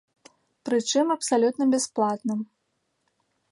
Пры 0.69 0.77
чым 0.93 1.11
абсалютна 1.17 1.63
бясплатна. 1.75 2.35